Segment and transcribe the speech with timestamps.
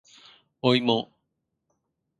[0.63, 1.11] おいも